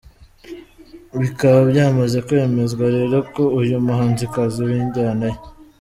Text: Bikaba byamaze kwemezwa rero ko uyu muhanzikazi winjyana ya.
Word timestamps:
Bikaba 1.19 1.59
byamaze 1.71 2.17
kwemezwa 2.27 2.85
rero 2.95 3.17
ko 3.33 3.43
uyu 3.61 3.75
muhanzikazi 3.85 4.59
winjyana 4.67 5.25
ya. 5.31 5.37